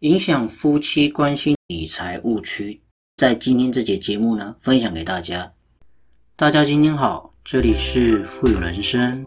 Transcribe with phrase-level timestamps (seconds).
[0.00, 2.80] 影响夫妻关系理财误区，
[3.16, 5.52] 在今天这节节目呢，分享给大家。
[6.36, 9.26] 大家今天好，这里是富有人生。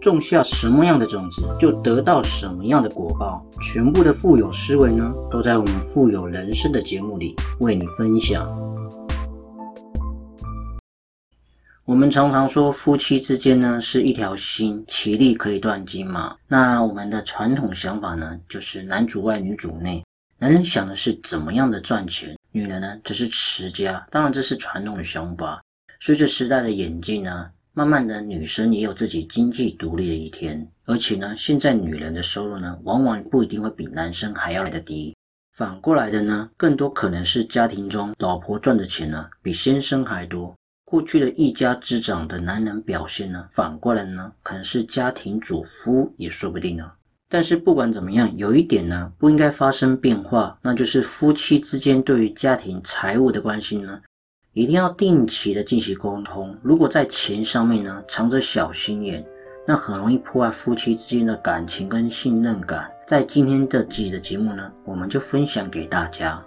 [0.00, 3.44] 种下什么样的种子就得到什么样的果报。
[3.60, 8.48] 全部的富有思维呢，都在我们富有人生的节目里为你分享。
[11.84, 16.36] 我们常常说夫妻之间呢是一条心，其利可以断金嘛。
[16.46, 20.02] 那我们的传统想法呢，就是男主外女主内，
[20.38, 24.06] 男人想的是怎么样的赚钱，女人呢只是持家。
[24.08, 25.60] 当然这是传统的想法。
[25.98, 30.66] 随着时代的演进呢，慢慢的女生也有自己经济独立的一天。
[30.84, 35.16] 而且呢，现在女人的收入呢，往往不一定会比男生还要来的低。
[35.56, 40.54] 反过来的呢，更多可能是家庭中老婆赚的钱呢，比先生还多。
[40.84, 46.90] 过去的一家之长的男人表现呢，反过来呢，可能是家庭主夫也说不定呢。
[47.28, 54.00] 但是不管怎么样，有一点呢，不应该发生变化，那就是夫妻之间对于家庭财务的关系呢，
[54.52, 56.56] 一定要定期的进行沟通。
[56.60, 59.24] 如果在钱上面呢，藏着小心眼，
[59.64, 62.90] 那很容易破坏夫妻之间的感情跟信任感。
[63.06, 66.44] 在今天这集的节目呢，我们就分享给大家。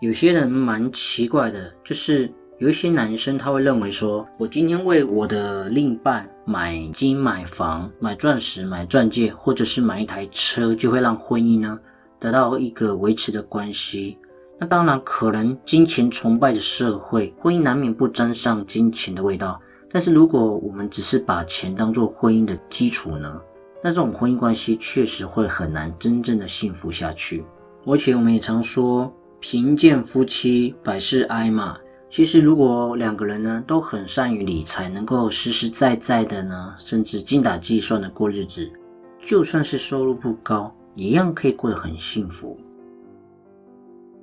[0.00, 11.78] 有些人蛮奇怪的，就是有一些男生他会认为说，我今天为我的另一半买金、买房、买钻石、买钻戒，或者是买一台车，就会让婚姻呢
[12.20, 14.16] 得到一个维持的关系。
[14.60, 19.60] 那当然，可能金钱崇拜的社会，婚姻难免不沾上金钱的味道。
[19.90, 23.40] 但是如果我们只是把钱当做婚姻的基础呢，
[23.82, 27.44] 那这种婚姻关系确实会很难真正的幸福下去。
[27.84, 29.12] 而且我们也常说。
[29.44, 31.76] 贫贱夫妻百事哀嘛。
[32.14, 38.70] 其实，如果两个人呢都很善于理财，能够实实在在的呢，甚至精打细算的过日子，
[39.18, 42.60] 就算是收入不高，一样可以过得很幸福。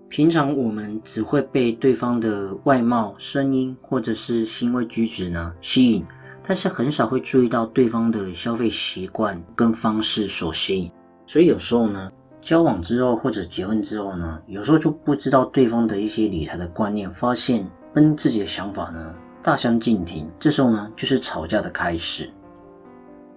[0.07, 6.05] 平常我们只会被对方的外貌、声音或者是行为举止呢吸引，
[6.43, 10.91] 但是很少会注意到对方的消费习惯跟方式所吸引。
[11.25, 12.11] 所以有时候呢。
[12.41, 22.29] 交往之后或者结婚之后呢，有时候就不知道对方的一些理财的观念，发现跟自己的想法呢大相径庭，这时候呢就是吵架的开始。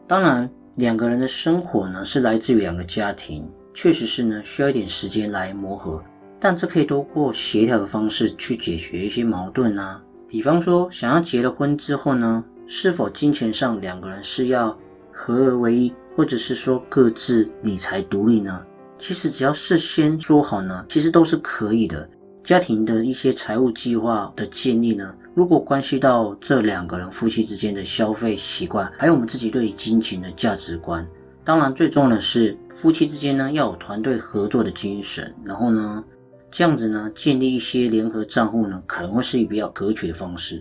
[0.06, 6.02] 当然，两个人的生活呢是来自于两个家庭，确实是呢需要一点时间来磨合，
[6.40, 10.02] 但这可以通过协调的方式去解决一些矛盾啊。
[10.28, 14.76] 比方说，想要结了婚之后呢，是否金钱上两个人是要
[15.12, 18.64] 合而为一，或者是说各自理财独立呢？
[18.98, 22.08] 其实只要事先说好呢，其实都是可以的。
[22.44, 31.06] 家庭的一些财务计划的建立呢，如果关系到这两个人夫妻之间的消费习惯，还有我们自己对金钱的价值观，
[31.44, 35.32] 当然最重要的是夫妻之间呢要有团队合作的精神。
[35.44, 36.02] 然后呢，
[36.50, 40.60] 这样子呢建立一些联合账户呢，可能会是一比较可取的方式。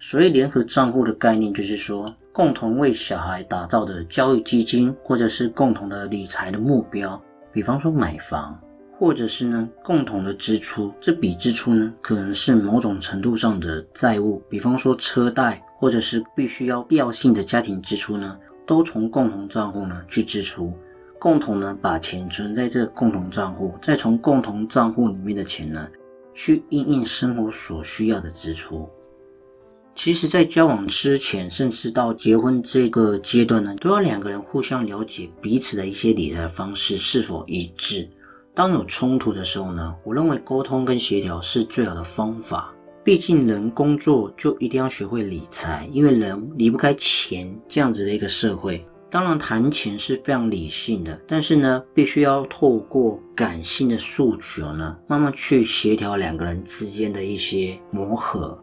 [0.00, 7.20] 所以联合账户的概念就是说，共同为小孩打造的教育基金，或者是共同的理财的目标。
[7.52, 8.58] 比方说买房，
[9.00, 20.74] 或者是呢共同的支出，这笔支出呢可能是某种程度上的债务，比方说车贷，或者是必须要必要性的家庭支出呢，都从共同账户呢去支出，
[21.18, 25.88] 共同呢把钱存在这共同账户，再从共同账户里面的钱呢
[26.34, 28.86] 去应应生活所需要的支出。
[29.94, 38.06] 其实，在交往之前，甚至到结婚这个阶段呢，都要两个人互相了解彼此的一些理财方式是否一致。
[38.60, 42.70] 当有冲突的时候呢，我认为沟通跟协调是最好的方法。
[43.02, 48.82] 毕竟，人工作就一定要学会理财，因为人离不开钱这样子的一个社会。
[49.08, 58.62] 当然，谈钱是非常理性的，但是呢，必须要透过感性的诉求呢，慢慢去协调两个人之间的一些磨合。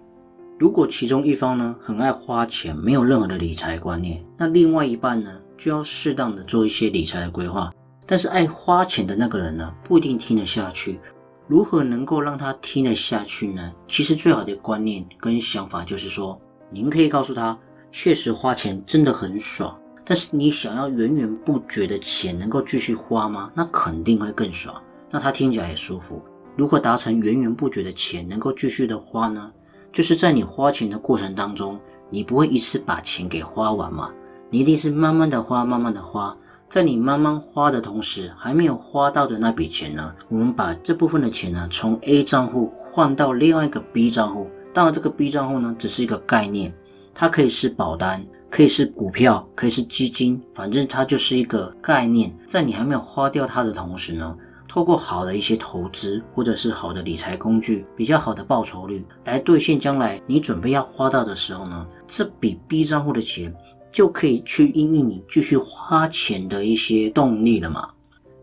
[0.60, 7.72] 如果其中一方呢很爱花钱，没有任何的理财观念，那另外一半呢就要适当的做一些理财的规划。
[8.08, 11.00] 但是爱花钱的那个人呢不一定听得下去。
[11.46, 13.72] 如何能够让他听得下去呢？
[13.88, 16.40] 其实最好的观念跟想法就是说，
[16.70, 17.58] 您可以告诉他，
[17.92, 23.52] 确实花钱真的很爽，但是你想要源源不绝的钱能够继续花吗？
[23.54, 24.76] 那肯定会更爽，
[25.10, 26.22] 那他听起来也舒服。
[26.58, 29.52] 如何达成源源不绝的钱能够继续的花呢？
[29.94, 34.12] 就是在你花钱的过程当中，你不会一次把钱给花完嘛？
[34.50, 36.36] 你一定是慢慢的花，慢慢的花。
[36.70, 44.50] 在你慢慢花的同时，还没有花到的那笔钱呢，我们把这部分的钱呢，从 A 账户换到另外一个 B 账户。
[44.74, 46.74] 当然，这个 B 账户呢，只是一个概念，
[47.14, 52.36] 它可以是保单，可以是股票，可以是基金，反正它就是一个概念。
[52.48, 54.36] 在你还没有花掉它的同时呢，
[54.68, 63.56] 透过好的一些投资，或者是好的理财工具，比较好的报酬率，来兑现将来你准备要花到的时候呢，这笔 B 账户的钱。
[63.98, 67.90] 就可以去应应你继续花钱的一些动力了嘛？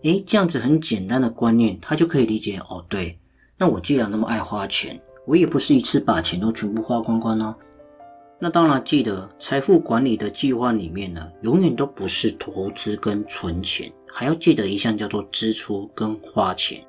[0.02, 2.84] 诶，这样子很简单的观念，他就可以理解哦。
[2.88, 3.16] 对，
[3.56, 7.54] 那我既然那么爱花钱，我也不是一次把钱都全部花光光哦。
[8.40, 16.84] 那当然记得财富管理的计划里面呢，永远都不是投资跟存钱，还要记得一项叫做支出跟花钱。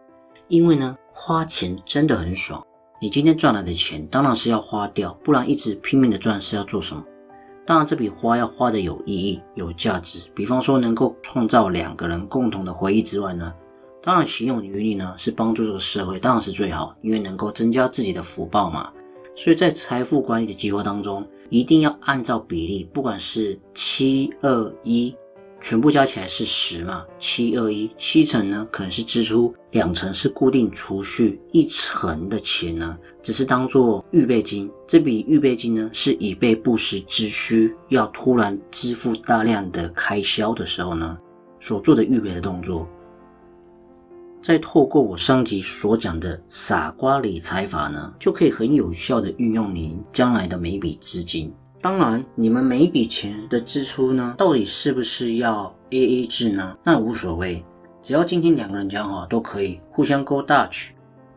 [0.48, 2.66] 因为呢，花钱真的很爽。
[3.00, 7.06] 你今天赚来的钱当然是要花掉，不然一直拼命的赚是要做什么？
[7.66, 10.20] 当然，这笔花要花的有意义、有价值。
[10.36, 13.52] 比方说，能够创造两个人共同的回忆之外呢，
[14.04, 18.92] 当然行有余力呢，是帮助这个社会，当然是最好，因为能够增加自己的福报嘛。
[19.36, 25.16] 所以在财富管理的计划当中，一定要按照比例，不管是七二一。
[25.68, 27.04] 全部加起来是十嘛？
[27.18, 34.70] 七二一，七成呢可能是支出，两成是固定储蓄，一成的钱呢只是当做预备金。
[34.86, 41.18] 这笔预备金呢是以备不时之需，要突然支付大量的开销的时候呢
[41.60, 42.88] 所做的预备的动作。
[44.44, 51.52] 再透过我上集所讲的傻瓜理财法呢，就可以很有效的运用您将来的每一笔资金。
[51.86, 56.76] 当然，你们每一笔钱的支出呢，到底是不是要 A A 制呢？
[56.84, 57.64] 那无所谓，
[58.02, 60.90] 只要今天两个人讲好都可以，互相 Go Dutch，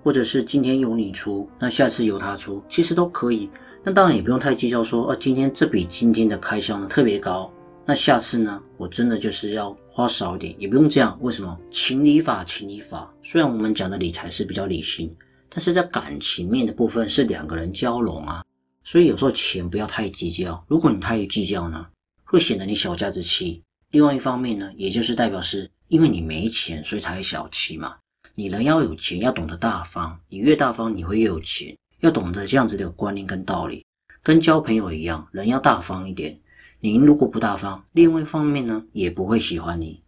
[0.02, 3.50] 或者是今天由你出，那下次由他出，其实都可以。
[3.84, 7.52] 那当然也不用太计较说，哦，今天这笔今天的开销呢特别高，
[7.84, 11.14] 那下次呢，我真的就是要花少一点，也不用这样。
[11.20, 11.54] 为什么？
[11.70, 13.12] 情理法，情理法。
[13.22, 15.14] 虽然我们讲的理财是比较理性，
[15.50, 18.42] 但是在感情面的部分是两个人交融啊。
[18.88, 21.86] 所以有时候钱不要太计较，如果你太计较呢，
[22.24, 23.62] 会显得你小家子气。
[23.90, 27.96] 另外一方面呢，也就是代表是因为你没钱，所以才会小气嘛。
[28.34, 31.76] 你人要有钱，要懂得大方，你越大方，你会越有钱。
[32.00, 33.84] 要懂得这样子的观念跟道理，
[34.22, 36.40] 跟交朋友一样，人要大方一点。
[36.80, 40.02] 您如果不大方，另外一方面呢，也不会喜欢你。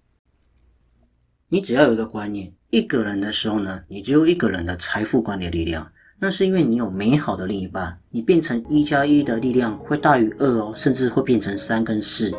[1.48, 5.92] 你只要有一个观念，一个人的时候呢，你只有一个人的财富管理力量。
[6.22, 12.30] 那是因为你有美好的另一半，你变成一加一的力量会大于二哦，甚至会变成三跟四。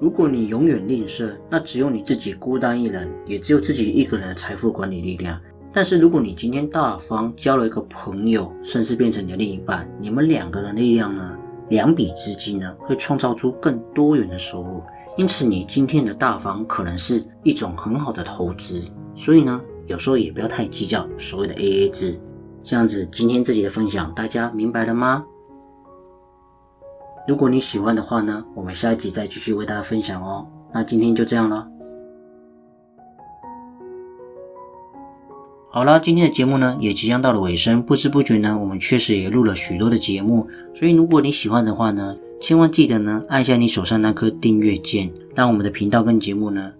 [0.00, 5.36] 如果你永远吝啬，那只有你自己孤单一人，也只有自己一个人的财富管理力量。
[5.72, 11.36] 但是如果你今天大方交了一个朋友，甚至变成你的另一半，你们两个人的力量呢，
[11.70, 14.80] 两笔资金呢，会创造出更多元的收入。
[15.16, 18.80] 因此，你今天的大方可能是一种很好的投资。
[19.16, 22.16] 所以呢，有时候也不要太计较所谓的 A A 制。
[22.62, 25.24] 这样子，今天自己的分享大家明白了吗？
[27.26, 30.46] 如果你喜欢的话呢，我们下一集再继续为大家分享哦。
[30.72, 31.68] 那今天就这样了。
[35.70, 40.48] 好了，今天的节目呢也即将到了尾声，不知不觉呢，我们确实也录了许多的节目。
[40.74, 46.72] 所以如果你喜欢的话呢，千万记得呢按下你手上那颗订阅键，让我们的频道跟节目呢